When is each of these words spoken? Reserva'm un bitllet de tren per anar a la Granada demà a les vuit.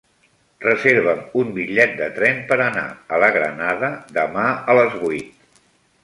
Reserva'm 0.63 1.19
un 1.41 1.51
bitllet 1.57 1.91
de 1.99 2.07
tren 2.15 2.39
per 2.51 2.57
anar 2.67 2.85
a 3.17 3.19
la 3.25 3.29
Granada 3.35 3.91
demà 4.19 4.47
a 4.73 4.77
les 4.79 4.97
vuit. 5.03 5.47